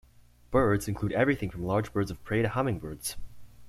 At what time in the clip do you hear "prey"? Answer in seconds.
2.23-2.41